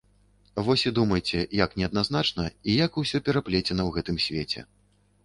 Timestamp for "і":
0.91-0.91, 2.69-2.79